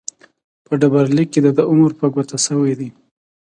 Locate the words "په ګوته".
1.99-2.37